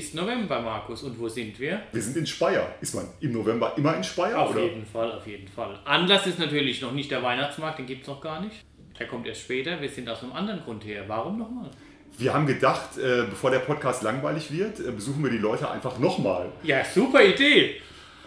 [0.00, 1.02] ist November, Markus.
[1.02, 1.82] Und wo sind wir?
[1.92, 2.74] Wir sind in Speyer.
[2.80, 4.38] Ist man im November immer in Speyer?
[4.38, 4.62] Auf oder?
[4.62, 5.78] jeden Fall, auf jeden Fall.
[5.84, 8.64] Anlass ist natürlich noch nicht der Weihnachtsmarkt, den gibt es noch gar nicht.
[8.98, 9.80] Der kommt erst später.
[9.80, 11.04] Wir sind aus einem anderen Grund her.
[11.06, 11.70] Warum nochmal?
[12.16, 15.98] Wir haben gedacht, äh, bevor der Podcast langweilig wird, äh, besuchen wir die Leute einfach
[15.98, 16.50] nochmal.
[16.62, 17.76] Ja, super Idee.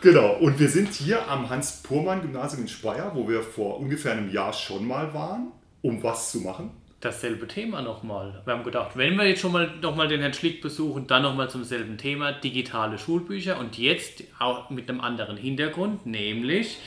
[0.01, 4.53] Genau, und wir sind hier am Hans-Purmann-Gymnasium in Speyer, wo wir vor ungefähr einem Jahr
[4.53, 5.51] schon mal waren,
[5.81, 6.71] um was zu machen.
[7.03, 8.41] Dasselbe Thema nochmal.
[8.45, 11.49] Wir haben gedacht, wenn wir jetzt schon mal nochmal den Herrn Schlick besuchen, dann nochmal
[11.49, 16.77] zum selben Thema, digitale Schulbücher und jetzt auch mit einem anderen Hintergrund, nämlich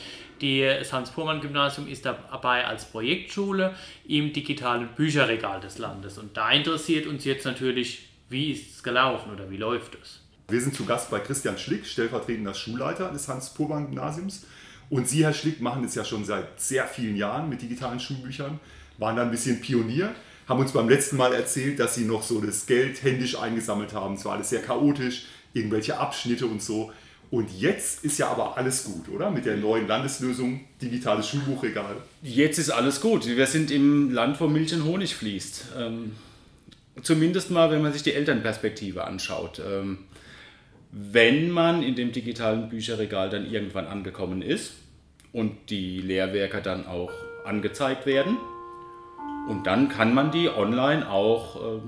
[0.40, 3.74] das Hans-Purmann-Gymnasium ist dabei als Projektschule
[4.08, 6.16] im digitalen Bücherregal des Landes.
[6.16, 10.22] Und da interessiert uns jetzt natürlich, wie ist es gelaufen oder wie läuft es?
[10.48, 14.46] Wir sind zu Gast bei Christian Schlick, stellvertretender Schulleiter des Hans-Purmann-Gymnasiums.
[14.88, 18.60] Und Sie, Herr Schlick, machen es ja schon seit sehr vielen Jahren mit digitalen Schulbüchern,
[18.98, 20.14] waren da ein bisschen Pionier,
[20.48, 24.14] haben uns beim letzten Mal erzählt, dass Sie noch so das Geld händisch eingesammelt haben.
[24.14, 26.92] Es war alles sehr chaotisch, irgendwelche Abschnitte und so.
[27.30, 29.30] Und jetzt ist ja aber alles gut, oder?
[29.30, 31.96] Mit der neuen Landeslösung, digitales Schulbuchregal.
[32.22, 33.26] Jetzt ist alles gut.
[33.26, 35.64] Wir sind im Land, wo Milch und Honig fließt.
[35.76, 36.12] Ähm,
[37.02, 39.60] zumindest mal, wenn man sich die Elternperspektive anschaut.
[39.66, 39.98] Ähm,
[40.92, 44.74] wenn man in dem digitalen Bücherregal dann irgendwann angekommen ist
[45.32, 47.10] und die Lehrwerke dann auch
[47.44, 48.38] angezeigt werden,
[49.48, 51.78] und dann kann man die online auch äh,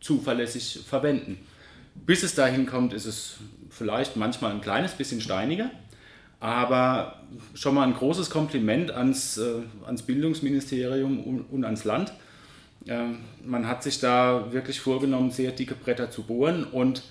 [0.00, 1.38] zuverlässig verwenden.
[1.94, 3.36] Bis es dahin kommt, ist es
[3.70, 5.70] vielleicht manchmal ein kleines bisschen steiniger,
[6.40, 7.20] aber
[7.54, 12.12] schon mal ein großes Kompliment ans, äh, ans Bildungsministerium und, und ans Land.
[12.86, 13.04] Äh,
[13.44, 17.02] man hat sich da wirklich vorgenommen, sehr dicke Bretter zu bohren und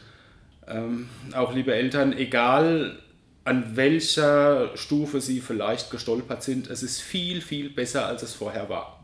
[0.67, 2.97] ähm, auch liebe Eltern, egal
[3.43, 8.67] an welcher Stufe Sie vielleicht gestolpert sind, es ist viel, viel besser, als es vorher
[8.67, 8.96] war.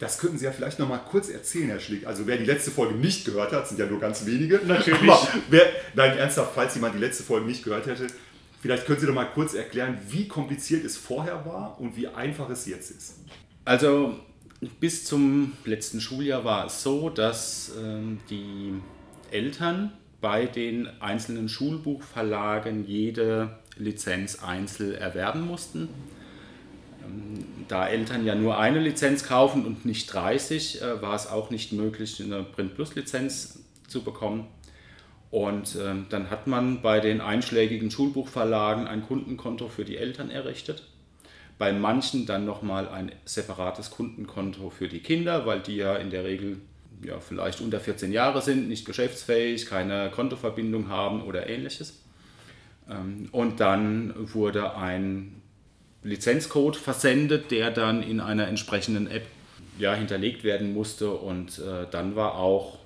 [0.00, 2.06] Das könnten Sie ja vielleicht noch mal kurz erzählen, Herr Schlick.
[2.06, 4.58] Also wer die letzte Folge nicht gehört hat, sind ja nur ganz wenige.
[4.66, 5.10] Natürlich.
[5.10, 8.06] Aber wer, nein, ernsthaft, falls jemand die letzte Folge nicht gehört hätte,
[8.62, 12.48] vielleicht können Sie noch mal kurz erklären, wie kompliziert es vorher war und wie einfach
[12.48, 13.16] es jetzt ist.
[13.66, 14.18] Also
[14.80, 18.72] bis zum letzten Schuljahr war es so, dass ähm, die
[19.30, 25.90] Eltern bei den einzelnen Schulbuchverlagen jede Lizenz einzeln erwerben mussten
[27.68, 31.72] da Eltern ja nur eine Lizenz kaufen und nicht 30, äh, war es auch nicht
[31.72, 34.48] möglich, eine Print Plus Lizenz zu bekommen.
[35.30, 40.82] Und äh, dann hat man bei den einschlägigen Schulbuchverlagen ein Kundenkonto für die Eltern errichtet.
[41.58, 46.24] Bei manchen dann nochmal ein separates Kundenkonto für die Kinder, weil die ja in der
[46.24, 46.56] Regel
[47.04, 52.02] ja, vielleicht unter 14 Jahre sind, nicht geschäftsfähig, keine Kontoverbindung haben oder ähnliches.
[52.88, 55.39] Ähm, und dann wurde ein
[56.02, 59.26] Lizenzcode versendet, der dann in einer entsprechenden App
[59.78, 61.10] ja, hinterlegt werden musste.
[61.10, 62.78] Und äh, dann war auch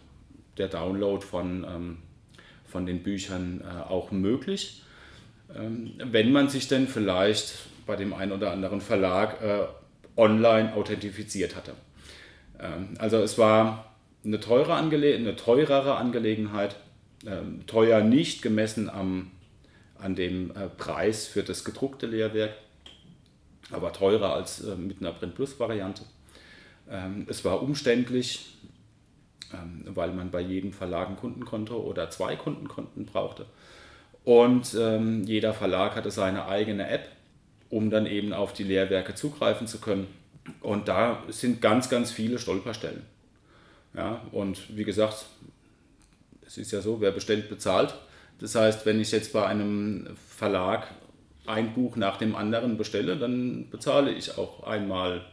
[0.58, 1.98] der Download von, ähm,
[2.66, 4.82] von den Büchern äh, auch möglich.
[5.56, 7.54] Ähm, wenn man sich denn vielleicht
[7.86, 9.66] bei dem einen oder anderen Verlag äh,
[10.16, 11.72] online authentifiziert hatte.
[12.58, 13.94] Ähm, also es war
[14.24, 16.76] eine, teure Angele eine teurere Angelegenheit,
[17.26, 19.30] ähm, teuer nicht gemessen am,
[19.98, 22.54] an dem äh, Preis für das gedruckte Lehrwerk,
[23.70, 26.02] aber teurer als äh, mit einer Print Plus Variante.
[26.90, 28.56] Ähm, es war umständlich,
[29.52, 33.46] ähm, weil man bei jedem Verlag ein Kundenkonto oder zwei Kundenkonten brauchte.
[34.24, 37.08] Und ähm, jeder Verlag hatte seine eigene App,
[37.70, 40.06] um dann eben auf die Lehrwerke zugreifen zu können.
[40.60, 43.02] Und da sind ganz, ganz viele Stolperstellen.
[43.94, 45.26] Ja, und wie gesagt,
[46.46, 47.94] es ist ja so, wer bestellt, bezahlt.
[48.40, 50.88] Das heißt, wenn ich jetzt bei einem Verlag
[51.46, 55.24] ein Buch nach dem anderen bestelle, dann bezahle ich auch einmal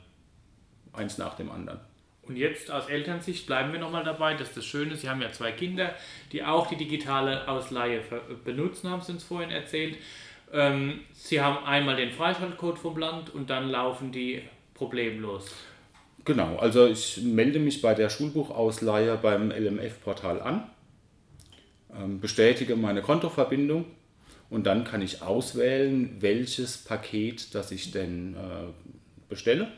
[0.94, 1.80] eins nach dem anderen.
[2.24, 5.52] Und jetzt aus Elternsicht bleiben wir nochmal dabei, dass das Schöne, Sie haben ja zwei
[5.52, 5.94] Kinder,
[6.32, 8.02] die auch die digitale Ausleihe
[8.44, 9.98] benutzen, haben Sie uns vorhin erzählt.
[10.54, 14.42] Ähm, Sie haben einmal den Freischaltcode vom Land und dann laufen die
[14.74, 15.52] problemlos.
[16.24, 20.70] Genau, also ich melde mich bei der Schulbuchausleihe beim LMF-Portal an,
[21.98, 23.86] ähm, bestätige meine Kontoverbindung
[24.52, 28.68] und dann kann ich auswählen, welches Paket das ich denn äh,
[29.30, 29.70] bestelle.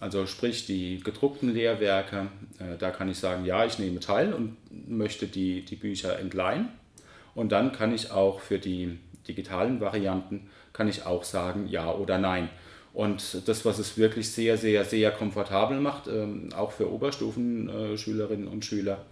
[0.00, 4.56] Also sprich die gedruckten Lehrwerke, äh, da kann ich sagen, ja, ich nehme teil und
[4.88, 6.70] möchte die, die Bücher entleihen.
[7.34, 8.98] Und dann kann ich auch für die
[9.28, 12.48] digitalen Varianten, kann ich auch sagen, ja oder nein.
[12.94, 18.64] Und das, was es wirklich sehr, sehr, sehr komfortabel macht, ähm, auch für Oberstufenschülerinnen und
[18.64, 19.04] Schüler,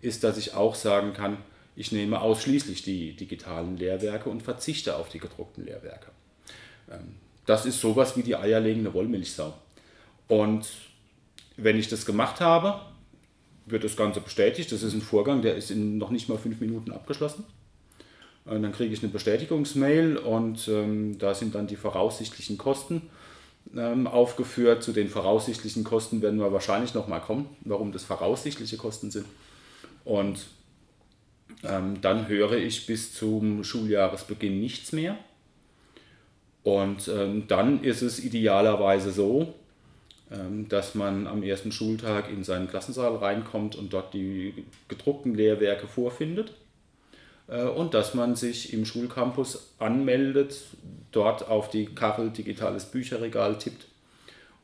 [0.00, 1.38] ist, dass ich auch sagen kann,
[1.76, 6.10] ich nehme ausschließlich die digitalen Lehrwerke und verzichte auf die gedruckten Lehrwerke.
[6.90, 9.54] Ähm, das ist sowas wie die eierlegende Wollmilchsau.
[10.26, 10.66] Und
[11.56, 12.80] wenn ich das gemacht habe,
[13.66, 14.72] wird das Ganze bestätigt.
[14.72, 17.44] Das ist ein Vorgang, der ist in noch nicht mal fünf Minuten abgeschlossen.
[18.46, 23.02] Und dann kriege ich eine Bestätigungsmail und ähm, da sind dann die voraussichtlichen Kosten
[23.76, 24.84] ähm, aufgeführt.
[24.84, 29.26] Zu den voraussichtlichen Kosten werden wir wahrscheinlich nochmal kommen, warum das voraussichtliche Kosten sind.
[30.04, 30.46] Und
[31.64, 35.16] ähm, dann höre ich bis zum Schuljahresbeginn nichts mehr.
[36.62, 39.54] Und ähm, dann ist es idealerweise so,
[40.30, 45.86] ähm, dass man am ersten Schultag in seinen Klassensaal reinkommt und dort die gedruckten Lehrwerke
[45.86, 46.52] vorfindet
[47.46, 50.62] äh, und dass man sich im Schulcampus anmeldet,
[51.12, 53.86] dort auf die Kachel digitales Bücherregal tippt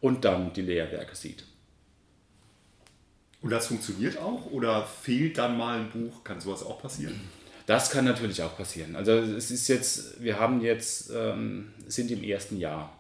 [0.01, 1.45] und dann die Lehrwerke sieht.
[3.43, 6.25] Und das funktioniert auch oder fehlt dann mal ein Buch?
[6.25, 7.21] Kann sowas auch passieren?
[7.67, 8.97] Das kann natürlich auch passieren.
[8.97, 12.97] Also es ist jetzt, wir haben jetzt, ähm, sind im ersten Jahr.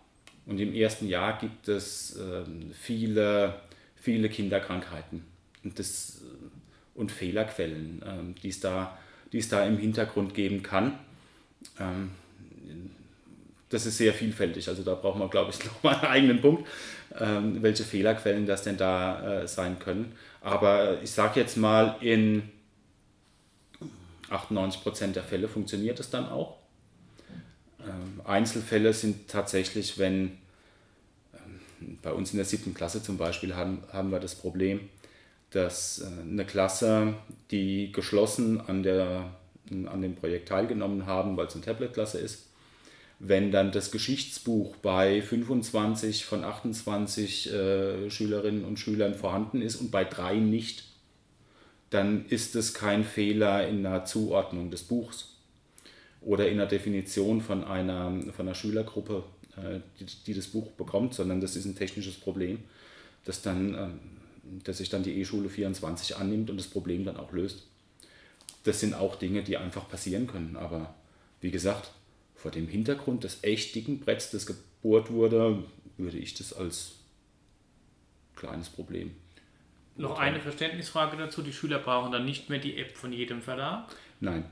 [0.47, 3.55] Und im ersten Jahr gibt es ähm, viele,
[3.97, 5.25] viele Kinderkrankheiten
[5.62, 6.23] und, das,
[6.95, 8.99] und Fehlerquellen, ähm, die es da
[9.33, 10.99] die es da im Hintergrund geben kann.
[11.81, 12.12] Ähm,
[13.71, 16.69] das ist sehr vielfältig, also da braucht man, glaube ich, nochmal einen eigenen Punkt,
[17.19, 20.12] ähm, welche Fehlerquellen das denn da äh, sein können.
[20.43, 22.50] Aber ich sage jetzt mal, in
[24.31, 26.56] 98% der Fälle funktioniert es dann auch.
[27.81, 30.39] Ähm, Einzelfälle sind tatsächlich, wenn
[32.03, 34.89] bei uns in der siebten Klasse zum Beispiel haben, haben wir das Problem,
[35.50, 37.15] dass äh, eine Klasse,
[37.50, 39.31] die geschlossen an, der,
[39.71, 42.49] an dem Projekt teilgenommen haben, weil es eine Tablet-Klasse ist,
[43.25, 49.93] wenn dann das Geschichtsbuch bei 25 von 28 äh, Schülerinnen und Schülern vorhanden ist und
[49.93, 50.85] bei drei nicht,
[51.91, 55.37] dann ist es kein Fehler in der Zuordnung des Buchs
[56.21, 59.23] oder in der Definition von einer, von einer Schülergruppe,
[59.57, 62.59] äh, die, die, das Buch bekommt, sondern das ist ein technisches Problem,
[63.25, 64.01] das dann ähm,
[64.65, 67.67] dass sich dann die E-Schule 24 annimmt und das Problem dann auch löst.
[68.65, 70.57] Das sind auch Dinge, die einfach passieren können.
[70.57, 70.95] Aber
[71.41, 71.93] wie gesagt,
[72.43, 75.62] vor dem Hintergrund des echtigen Bretts, das gebohrt wurde,
[75.97, 76.97] würde ich das als
[78.35, 79.15] kleines Problem.
[79.97, 81.43] Noch eine Verständnisfrage dazu.
[81.43, 83.94] Die Schüler brauchen dann nicht mehr die App von jedem Verlag?
[84.19, 84.44] Nein.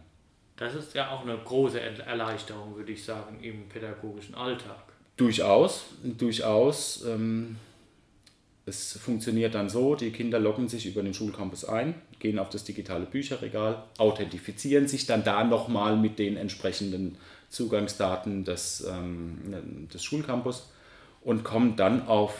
[0.56, 4.84] Das ist ja auch eine große Erleichterung, würde ich sagen, im pädagogischen Alltag.
[5.16, 7.04] Durchaus, durchaus.
[7.06, 7.56] Ähm,
[8.70, 12.64] es funktioniert dann so, die Kinder loggen sich über den Schulcampus ein, gehen auf das
[12.64, 17.18] digitale Bücherregal, authentifizieren sich dann da nochmal mit den entsprechenden
[17.50, 20.70] Zugangsdaten des, ähm, des Schulcampus
[21.22, 22.34] und kommen dann auf,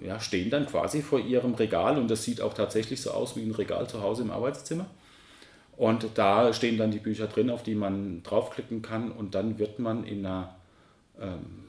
[0.00, 3.42] ja, stehen dann quasi vor ihrem Regal und das sieht auch tatsächlich so aus wie
[3.42, 4.86] ein Regal zu Hause im Arbeitszimmer.
[5.76, 9.80] Und da stehen dann die Bücher drin, auf die man draufklicken kann und dann wird
[9.80, 10.54] man in einer
[11.20, 11.63] ähm,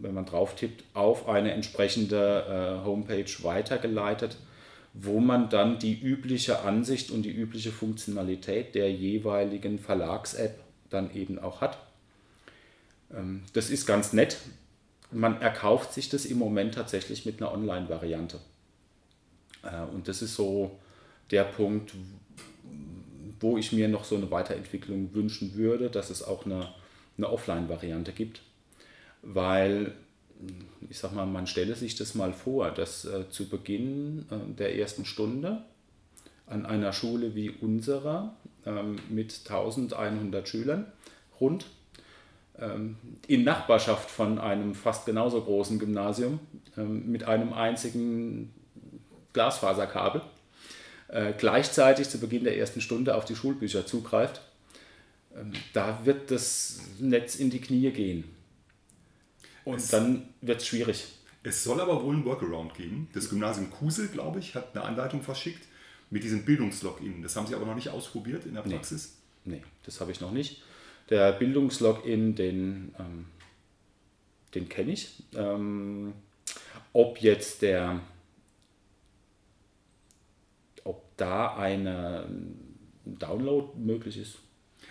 [0.00, 4.36] wenn man drauf tippt, auf eine entsprechende äh, Homepage weitergeleitet,
[4.94, 10.58] wo man dann die übliche Ansicht und die übliche Funktionalität der jeweiligen Verlags-App
[10.90, 11.78] dann eben auch hat.
[13.12, 14.38] Ähm, das ist ganz nett.
[15.10, 18.38] Man erkauft sich das im Moment tatsächlich mit einer Online-Variante.
[19.62, 20.78] Äh, und das ist so
[21.30, 21.94] der Punkt,
[23.40, 26.72] wo ich mir noch so eine Weiterentwicklung wünschen würde, dass es auch eine,
[27.16, 28.42] eine Offline-Variante gibt
[29.22, 29.92] weil
[30.88, 34.78] ich sag mal, man stelle sich das mal vor, dass äh, zu Beginn äh, der
[34.78, 35.64] ersten Stunde
[36.46, 40.86] an einer Schule wie unserer ähm, mit 1100 Schülern
[41.40, 41.66] rund
[42.58, 46.38] ähm, in Nachbarschaft von einem fast genauso großen Gymnasium
[46.76, 48.54] ähm, mit einem einzigen
[49.32, 50.22] Glasfaserkabel
[51.08, 54.40] äh, gleichzeitig zu Beginn der ersten Stunde auf die Schulbücher zugreift,
[55.36, 58.24] ähm, da wird das Netz in die Knie gehen.
[59.68, 61.04] Und es, dann wird es schwierig.
[61.42, 63.08] Es soll aber wohl ein Workaround geben.
[63.12, 65.66] Das Gymnasium Kusel, glaube ich, hat eine Anleitung verschickt
[66.08, 67.22] mit diesem Bildungslogin.
[67.22, 69.18] Das haben Sie aber noch nicht ausprobiert in der Praxis?
[69.44, 70.62] Nee, nee das habe ich noch nicht.
[71.10, 73.26] Der Bildungslogin, den, ähm,
[74.54, 75.22] den kenne ich.
[75.34, 76.14] Ähm,
[76.94, 78.00] ob jetzt der,
[80.84, 82.26] ob da eine
[83.04, 84.38] Download möglich ist,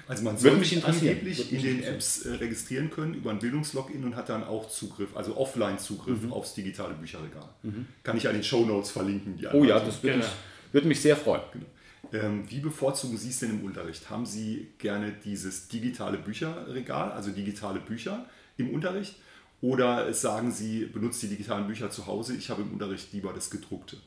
[0.07, 4.15] also man sollte sich angeblich in den Apps äh, registrieren können über ein Bildungslogin und
[4.15, 6.33] hat dann auch Zugriff, also Offline-Zugriff mhm.
[6.33, 7.49] aufs digitale Bücherregal.
[7.63, 7.87] Mhm.
[8.03, 9.37] Kann ich an den Show Notes verlinken.
[9.53, 10.27] oh ja, das würde, mich,
[10.71, 11.41] würde mich sehr freuen.
[11.51, 11.65] Genau.
[12.13, 14.09] Ähm, wie bevorzugen Sie es denn im Unterricht?
[14.09, 19.15] Haben Sie gerne dieses digitale Bücherregal, also digitale Bücher im Unterricht?
[19.59, 23.49] Oder sagen Sie, benutzt die digitalen Bücher zu Hause, ich habe im Unterricht lieber das
[23.49, 23.97] gedruckte?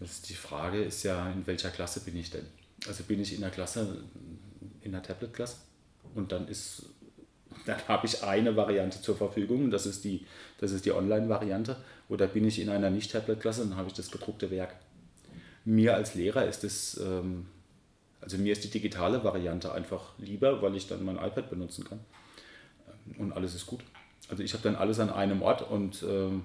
[0.00, 2.44] Das ist die Frage ist ja, in welcher Klasse bin ich denn?
[2.86, 4.04] Also bin ich in der Klasse
[4.86, 5.56] in der Tablet-Klasse.
[6.14, 6.86] Und dann ist,
[7.66, 10.24] dann habe ich eine Variante zur Verfügung, das ist die,
[10.58, 11.76] das ist die Online-Variante.
[12.08, 14.76] Oder bin ich in einer Nicht-Tablet-Klasse, dann habe ich das gedruckte Werk.
[15.64, 17.46] Mir als Lehrer ist es, ähm,
[18.20, 22.00] also mir ist die digitale Variante einfach lieber, weil ich dann mein iPad benutzen kann.
[22.86, 23.80] Ähm, und alles ist gut.
[24.28, 26.44] Also ich habe dann alles an einem Ort und ähm,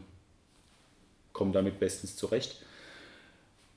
[1.33, 2.63] komme damit bestens zurecht.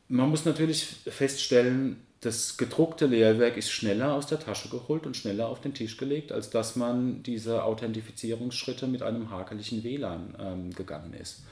[0.08, 5.48] Man muss natürlich feststellen, das gedruckte Lehrwerk ist schneller aus der Tasche geholt und schneller
[5.48, 11.12] auf den Tisch gelegt, als dass man diese Authentifizierungsschritte mit einem hakeligen WLAN ähm, gegangen
[11.14, 11.44] ist.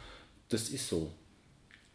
[0.48, 1.10] Das ist so.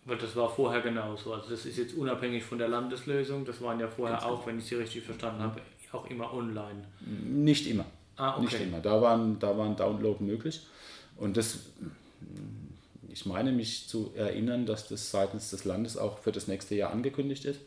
[0.05, 1.33] Weil das war vorher genauso.
[1.33, 3.45] Also das ist jetzt unabhängig von der Landeslösung.
[3.45, 4.47] Das waren ja vorher Ganz auch, genau.
[4.47, 5.59] wenn ich sie richtig verstanden habe,
[5.91, 6.85] auch immer online.
[7.01, 7.85] Nicht immer.
[8.15, 8.45] Ah, okay.
[8.45, 8.79] Nicht immer.
[8.79, 10.61] Da waren, da waren Download möglich.
[11.17, 11.59] Und das,
[13.17, 16.91] ich meine mich zu erinnern, dass das seitens des Landes auch für das nächste Jahr
[16.91, 17.59] angekündigt ist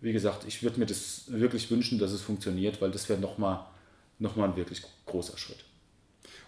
[0.00, 3.64] wie gesagt, ich würde mir das wirklich wünschen, dass es funktioniert, weil das wäre nochmal
[4.18, 5.64] noch mal ein wirklich großer Schritt.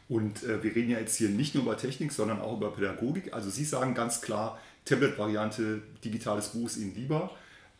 [0.09, 3.33] Und äh, wir reden ja jetzt hier nicht nur über Technik, sondern auch über Pädagogik.
[3.33, 7.31] Also Sie sagen ganz klar, Tablet-Variante, digitales Buch ist Ihnen lieber.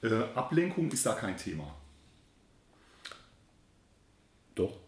[0.03, 1.75] Äh, Ablenkung ist da kein Thema.
[4.55, 4.79] Doch.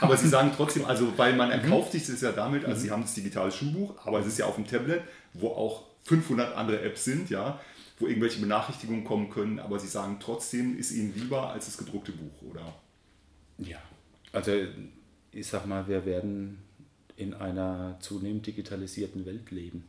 [0.00, 2.82] Aber Sie sagen trotzdem, also weil man erkauft sich das ja damit, also mhm.
[2.82, 5.02] Sie haben das digitale Schulbuch, aber es ist ja auf dem Tablet,
[5.34, 7.60] wo auch 500 andere Apps sind, ja
[8.00, 12.12] wo irgendwelche Benachrichtigungen kommen können, aber Sie sagen trotzdem, ist Ihnen lieber als das gedruckte
[12.12, 12.74] Buch, oder?
[13.58, 13.78] Ja,
[14.32, 14.52] also
[15.32, 16.58] ich sag mal, wir werden
[17.16, 19.84] in einer zunehmend digitalisierten Welt leben.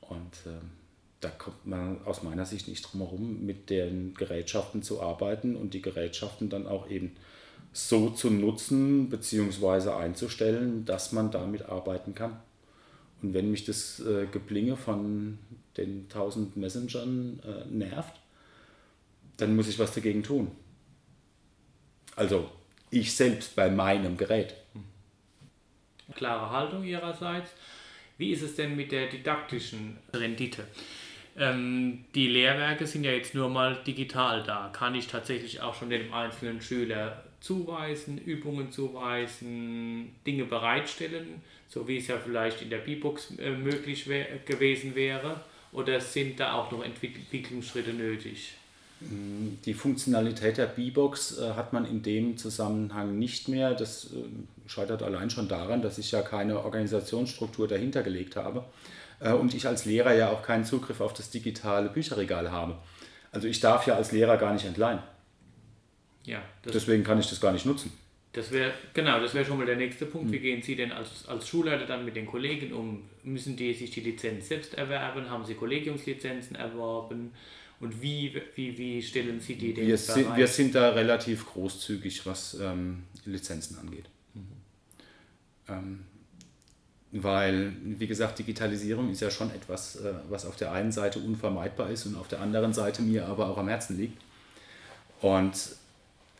[0.00, 0.60] Und äh,
[1.20, 5.74] da kommt man aus meiner Sicht nicht drum herum, mit den Gerätschaften zu arbeiten und
[5.74, 7.16] die Gerätschaften dann auch eben
[7.74, 9.90] so zu nutzen bzw.
[9.90, 12.36] einzustellen, dass man damit arbeiten kann.
[13.20, 15.38] Und wenn mich das äh, Geblinge von
[15.76, 18.14] den tausend Messengern äh, nervt,
[19.36, 20.52] dann muss ich was dagegen tun.
[22.14, 22.48] Also
[22.90, 24.54] ich selbst bei meinem Gerät.
[26.14, 27.50] Klare Haltung ihrerseits.
[28.18, 30.64] Wie ist es denn mit der didaktischen Rendite?
[31.36, 34.68] Ähm, die Lehrwerke sind ja jetzt nur mal digital da.
[34.72, 41.98] Kann ich tatsächlich auch schon dem einzelnen Schüler zuweisen, Übungen zuweisen, Dinge bereitstellen, so wie
[41.98, 45.42] es ja vielleicht in der B-Box äh, möglich wär, gewesen wäre?
[45.70, 48.54] Oder sind da auch noch Entwicklungsschritte nötig?
[49.00, 53.74] Mm, die Funktionalität der B-Box äh, hat man in dem Zusammenhang nicht mehr.
[53.74, 54.24] Das äh,
[54.66, 58.64] scheitert allein schon daran, dass ich ja keine Organisationsstruktur dahinter gelegt habe
[59.20, 62.76] und ich als Lehrer ja auch keinen Zugriff auf das digitale Bücherregal habe.
[63.30, 64.98] Also ich darf ja als Lehrer gar nicht entleihen.
[66.24, 67.92] Ja, Deswegen kann ich das gar nicht nutzen.
[68.32, 70.32] Das wäre, genau, das wäre schon mal der nächste Punkt.
[70.32, 70.42] Wie hm.
[70.42, 73.02] gehen Sie denn als, als Schulleiter dann mit den Kollegen um?
[73.22, 75.30] Müssen die sich die Lizenz selbst erwerben?
[75.30, 77.30] Haben Sie Kollegiumslizenzen erworben?
[77.78, 82.26] Und wie, wie, wie stellen Sie die denn wir sind, wir sind da relativ großzügig,
[82.26, 84.06] was ähm, Lizenzen angeht.
[84.34, 84.42] Mhm.
[85.68, 86.00] Ähm,
[87.12, 91.90] weil, wie gesagt, Digitalisierung ist ja schon etwas, äh, was auf der einen Seite unvermeidbar
[91.90, 94.20] ist und auf der anderen Seite mir aber auch am Herzen liegt.
[95.20, 95.54] Und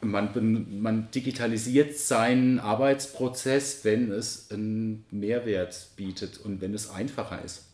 [0.04, 7.66] man, man digitalisiert seinen Arbeitsprozess, wenn es einen Mehrwert bietet und wenn es einfacher ist.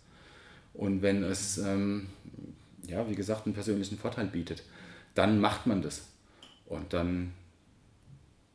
[0.75, 2.09] Und wenn es, ähm,
[2.87, 4.63] ja, wie gesagt, einen persönlichen Vorteil bietet,
[5.15, 6.03] dann macht man das.
[6.67, 7.33] Und dann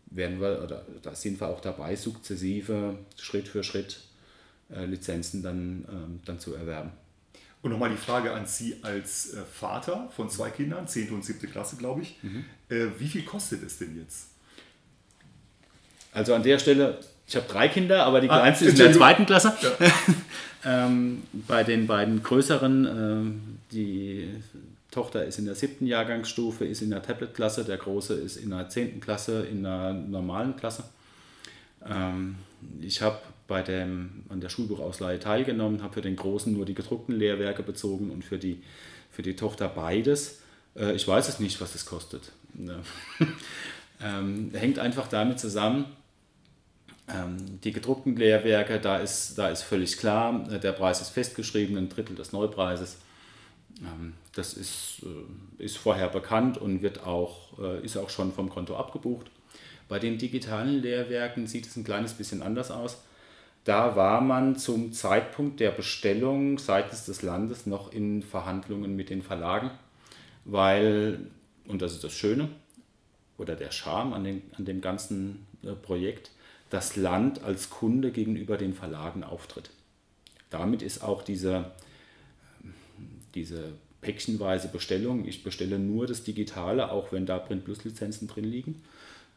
[0.05, 3.99] werden wir, oder da sind wir auch dabei, sukzessive, Schritt für Schritt
[4.69, 6.91] äh, Lizenzen dann, ähm, dann zu erwerben.
[7.61, 11.11] Und nochmal die Frage an Sie als äh, Vater von zwei Kindern, 10.
[11.11, 11.49] und 7.
[11.49, 12.21] Klasse, glaube ich.
[12.21, 12.45] Mhm.
[12.69, 14.29] Äh, wie viel kostet es denn jetzt?
[16.11, 18.93] Also an der Stelle, ich habe drei Kinder, aber die ah, kleinste ist in der
[18.93, 19.53] zweiten Klasse.
[19.61, 19.91] Ja.
[20.85, 24.29] ähm, bei den beiden größeren, ähm, die
[24.91, 28.69] Tochter ist in der siebten Jahrgangsstufe, ist in der Tablet-Klasse, der Große ist in der
[28.69, 30.85] zehnten Klasse, in der normalen Klasse.
[31.85, 32.35] Ähm,
[32.79, 37.15] ich habe bei dem, an der Schulbuchausleihe teilgenommen, habe für den Großen nur die gedruckten
[37.15, 38.63] Lehrwerke bezogen und für die,
[39.11, 40.39] für die Tochter beides.
[40.75, 42.31] Äh, ich weiß es nicht, was es kostet.
[42.57, 42.81] Ne.
[44.01, 45.85] ähm, hängt einfach damit zusammen,
[47.07, 51.77] ähm, die gedruckten Lehrwerke, da ist, da ist völlig klar, äh, der Preis ist festgeschrieben,
[51.77, 52.97] ein Drittel des Neupreises.
[53.81, 58.49] Ähm, das ist, äh, ist vorher bekannt und wird auch, äh, ist auch schon vom
[58.49, 59.29] Konto abgebucht.
[59.87, 62.97] Bei den digitalen Lehrwerken sieht es ein kleines bisschen anders aus.
[63.65, 69.21] Da war man zum Zeitpunkt der Bestellung seitens des Landes noch in Verhandlungen mit den
[69.21, 69.71] Verlagen,
[70.43, 71.31] weil,
[71.67, 72.49] und das ist das Schöne
[73.37, 76.31] oder der Charme an dem, an dem ganzen äh, Projekt,
[76.69, 79.69] das Land als Kunde gegenüber den Verlagen auftritt.
[80.49, 81.71] Damit ist auch diese,
[83.33, 88.45] diese päckchenweise Bestellung, ich bestelle nur das Digitale, auch wenn da Print Plus Lizenzen drin
[88.45, 88.81] liegen,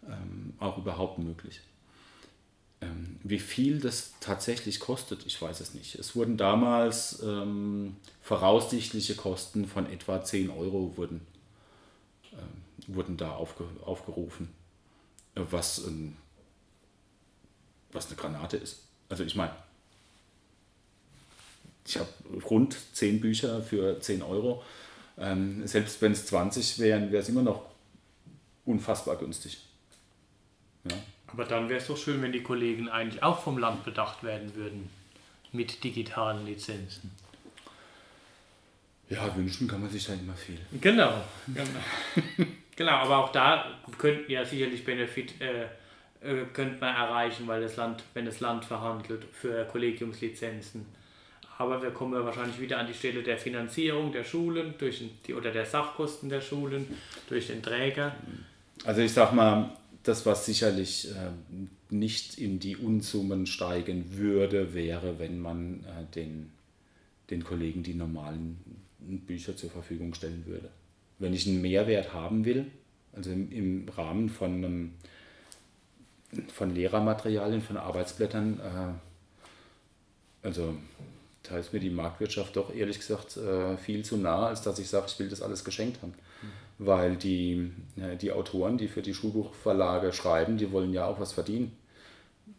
[0.06, 1.60] ähm, auch überhaupt möglich.
[2.80, 5.96] Ähm, Wie viel das tatsächlich kostet, ich weiß es nicht.
[5.96, 11.37] Es wurden damals ähm, voraussichtliche Kosten von etwa 10 Euro wurden, ähm,
[12.86, 14.52] wurden da aufge, aufgerufen,
[15.34, 16.16] äh, was, ähm,
[17.92, 18.82] was eine Granate ist.
[19.08, 19.54] Also ich meine,
[21.86, 22.08] ich habe
[22.48, 24.62] rund 10 Bücher für 10 Euro.
[25.16, 27.62] Ähm, selbst wenn es 20 wären, wäre es immer noch
[28.64, 29.58] unfassbar günstig.
[30.84, 30.96] Ja.
[31.26, 34.54] Aber dann wäre es doch schön, wenn die Kollegen eigentlich auch vom Land bedacht werden
[34.54, 34.88] würden
[35.52, 37.10] mit digitalen Lizenzen.
[39.10, 40.58] Ja, wünschen kann man sich da immer viel.
[40.80, 42.48] Genau, genau.
[42.76, 43.64] genau, aber auch da
[43.96, 45.66] könnten ja sicherlich Benefit äh,
[46.20, 50.84] äh, könnte man erreichen, weil das Land, wenn das Land verhandelt für Kollegiumslizenzen.
[51.58, 55.34] Aber wir kommen ja wahrscheinlich wieder an die Stelle der Finanzierung der Schulen durch die,
[55.34, 56.86] oder der Sachkosten der Schulen
[57.28, 58.14] durch den Träger.
[58.84, 59.70] Also ich sag mal,
[60.02, 61.30] das, was sicherlich äh,
[61.90, 66.50] nicht in die Unsummen steigen würde, wäre, wenn man äh, den,
[67.30, 68.58] den Kollegen die normalen
[68.98, 70.70] Bücher zur Verfügung stellen würde.
[71.18, 72.66] Wenn ich einen Mehrwert haben will,
[73.12, 74.92] also im, im Rahmen von, einem,
[76.52, 80.74] von Lehrermaterialien, von Arbeitsblättern, äh, also
[81.42, 84.88] da ist mir die Marktwirtschaft doch ehrlich gesagt äh, viel zu nah, als dass ich
[84.88, 86.14] sage, ich will das alles geschenkt haben
[86.78, 87.72] weil die,
[88.20, 91.76] die Autoren, die für die Schulbuchverlage schreiben, die wollen ja auch was verdienen.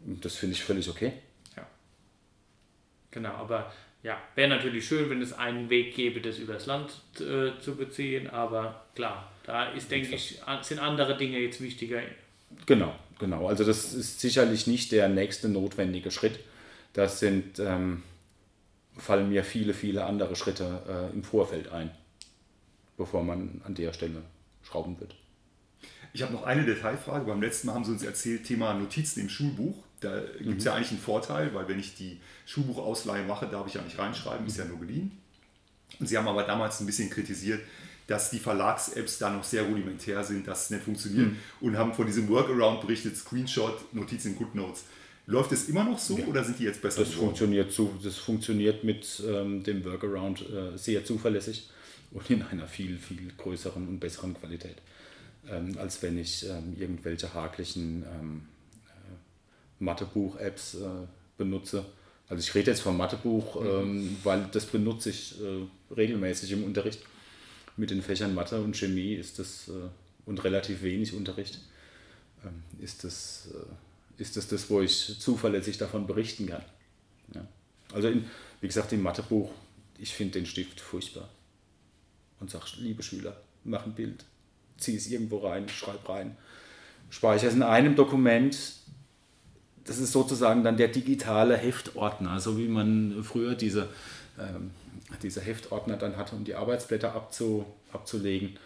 [0.04, 1.14] Das finde ich völlig okay.
[1.56, 1.66] Ja.
[3.10, 3.72] Genau, aber
[4.02, 8.28] ja, wäre natürlich schön, wenn es einen Weg gäbe, das übers Land äh, zu beziehen,
[8.28, 12.00] aber klar, da ist, denke ich, sind andere Dinge jetzt wichtiger.
[12.66, 13.46] Genau, genau.
[13.46, 16.40] Also das ist sicherlich nicht der nächste notwendige Schritt.
[16.92, 18.02] Das sind, ähm,
[18.96, 21.90] fallen mir viele, viele andere Schritte äh, im Vorfeld ein
[23.00, 24.22] bevor man an der Stelle
[24.62, 25.16] schrauben wird.
[26.12, 27.24] Ich habe noch eine Detailfrage.
[27.24, 29.74] Beim letzten Mal haben Sie uns erzählt, Thema Notizen im Schulbuch.
[30.00, 30.66] Da gibt es mhm.
[30.66, 34.46] ja eigentlich einen Vorteil, weil wenn ich die Schulbuchausleihe mache, darf ich ja nicht reinschreiben,
[34.46, 35.12] ist ja nur geliehen.
[35.98, 37.60] Und Sie haben aber damals ein bisschen kritisiert,
[38.06, 41.36] dass die Verlags-Apps da noch sehr rudimentär sind, dass es nicht funktioniert mhm.
[41.60, 44.84] und haben von diesem Workaround berichtet, Screenshot, Notizen in GoodNotes.
[45.26, 46.26] Läuft es immer noch so ja.
[46.26, 47.04] oder sind die jetzt besser?
[47.04, 51.68] Das, funktioniert, zu, das funktioniert mit ähm, dem Workaround äh, sehr zuverlässig
[52.10, 54.76] und in einer viel, viel größeren und besseren Qualität,
[55.48, 58.59] ähm, als wenn ich ähm, irgendwelche haklichen ähm, äh,
[59.80, 61.84] Mathebuch-Apps äh, benutze.
[62.28, 63.66] Also ich rede jetzt vom Mathebuch, mhm.
[63.68, 67.00] Ähm, weil das benutze ich äh, regelmäßig im Unterricht.
[67.76, 69.72] Mit den Fächern Mathe und Chemie ist das äh,
[70.26, 71.58] und relativ wenig Unterricht
[72.44, 76.64] ähm, ist das, äh, ist das das, wo ich zuverlässig davon berichten kann.
[77.34, 77.46] Ja.
[77.92, 78.24] Also in,
[78.60, 79.50] wie gesagt, im Mathebuch,
[79.98, 81.28] ich finde den Stift furchtbar
[82.38, 84.24] und sag, liebe Schüler, mach ein Bild,
[84.78, 86.36] zieh es irgendwo rein, schreib rein,
[87.10, 88.56] speichere es in einem Dokument.
[89.84, 93.88] Das ist sozusagen dann der digitale Heftordner, so wie man früher diese,
[94.38, 94.70] ähm,
[95.22, 98.58] diese Heftordner dann hatte, um die Arbeitsblätter abzu, abzulegen,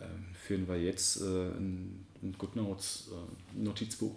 [0.00, 4.14] ähm, führen wir jetzt äh, ein, ein GoodNotes äh, Notizbuch.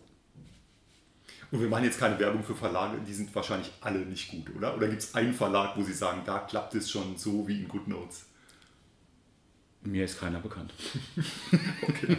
[1.52, 4.76] Und wir machen jetzt keine Werbung für Verlage, die sind wahrscheinlich alle nicht gut, oder?
[4.76, 7.68] Oder gibt es einen Verlag, wo Sie sagen, da klappt es schon so wie in
[7.68, 8.26] GoodNotes?
[9.84, 10.74] Mir ist keiner bekannt.
[11.84, 12.18] okay.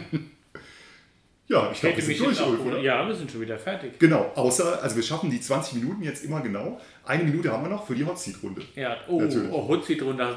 [1.49, 2.79] Ja, ich glaube, wir sind durch, Ulf, oder?
[2.79, 3.97] Ja, wir sind schon wieder fertig.
[3.99, 6.79] Genau, außer, also wir schaffen die 20 Minuten jetzt immer genau.
[7.05, 8.61] Eine Minute haben wir noch für die Hot Seat Runde.
[8.75, 10.27] Ja, oh, oh Hot Seat Runde.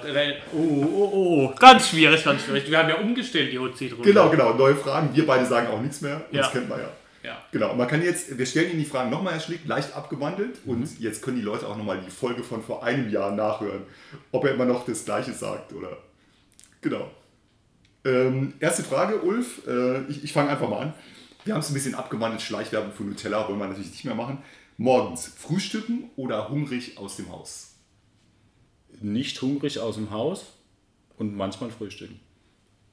[0.53, 2.71] Oh, oh, oh, ganz schwierig, ganz schwierig.
[2.71, 4.05] Wir haben ja umgestellt die Hot Seat Runde.
[4.05, 5.11] Genau, genau, neue Fragen.
[5.13, 6.17] Wir beide sagen auch nichts mehr.
[6.31, 6.49] Uns ja.
[6.49, 6.89] kennt man ja.
[7.23, 7.43] Ja.
[7.51, 10.73] Genau, man kann jetzt, wir stellen Ihnen die Fragen nochmal, Herr Schlick, leicht abgewandelt mhm.
[10.73, 13.83] und jetzt können die Leute auch nochmal die Folge von vor einem Jahr nachhören,
[14.33, 15.99] ob er immer noch das Gleiche sagt oder.
[16.81, 17.11] Genau.
[18.05, 19.67] Ähm, erste Frage, Ulf.
[19.67, 20.95] Äh, ich, ich fange einfach mal an.
[21.45, 22.43] Wir haben es ein bisschen abgewandelt.
[22.43, 24.39] Schleichwerbung für Nutella wollen wir natürlich nicht mehr machen.
[24.77, 27.75] Morgens frühstücken oder hungrig aus dem Haus?
[29.01, 30.47] Nicht hungrig aus dem Haus
[31.17, 32.19] und manchmal frühstücken.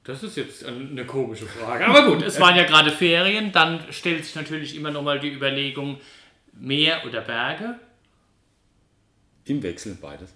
[0.04, 1.86] Das ist jetzt eine komische Frage.
[1.86, 3.52] Aber gut, es waren ja gerade Ferien.
[3.52, 6.00] Dann stellt sich natürlich immer noch mal die Überlegung,
[6.52, 7.78] Meer oder Berge?
[9.44, 10.32] Im Wechsel beides.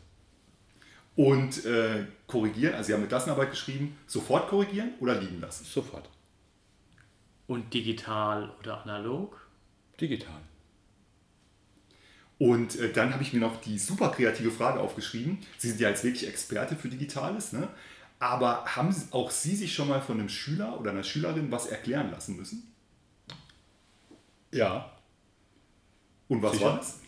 [1.14, 5.64] Und äh, korrigieren, also Sie haben eine Klassenarbeit geschrieben, sofort korrigieren oder liegen lassen?
[5.64, 6.08] Sofort.
[7.46, 9.46] Und digital oder analog?
[10.00, 10.40] Digital.
[12.38, 15.38] Und äh, dann habe ich mir noch die super kreative Frage aufgeschrieben.
[15.58, 17.68] Sie sind ja jetzt wirklich Experte für Digitales, ne?
[18.18, 22.10] aber haben auch Sie sich schon mal von einem Schüler oder einer Schülerin was erklären
[22.10, 22.72] lassen müssen?
[24.52, 24.92] Ja.
[26.28, 26.64] Und was Sicher?
[26.64, 27.01] war das?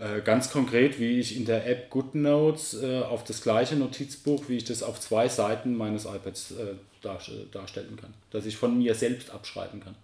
[0.00, 4.56] Äh, ganz konkret, wie ich in der App GoodNotes äh, auf das gleiche Notizbuch, wie
[4.56, 8.14] ich das auf zwei Seiten meines iPads äh, darstellen kann.
[8.30, 9.94] Dass ich von mir selbst abschreiben kann.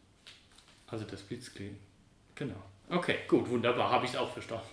[0.86, 1.76] Also das Blitzscreen.
[2.34, 2.62] Genau.
[2.90, 4.66] Okay, gut, wunderbar, habe ich es auch verstanden.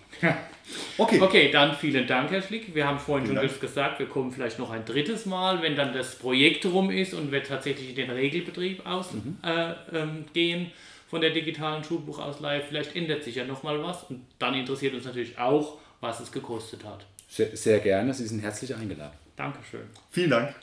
[0.98, 1.20] Okay.
[1.20, 2.76] Okay, dann vielen Dank, Herr Schlick.
[2.76, 3.62] Wir haben vorhin Vielen schon Dank.
[3.62, 7.32] gesagt, wir kommen vielleicht noch ein drittes Mal, wenn dann das Projekt rum ist und
[7.32, 10.72] wir tatsächlich in den Regelbetrieb ausgehen äh, ähm, gehen
[11.14, 12.64] von der digitalen Schulbuchausleihe.
[12.68, 16.84] Vielleicht ändert sich ja nochmal was und dann interessiert uns natürlich auch, was es gekostet
[16.84, 17.06] hat.
[17.30, 19.14] Sehr, sehr gerne, Sie sind herzlich eingeladen.
[19.36, 19.86] Dankeschön.
[20.10, 20.56] Vielen Dank.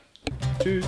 [0.61, 0.85] Tschüss.